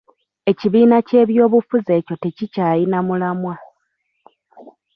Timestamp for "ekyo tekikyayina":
1.99-2.97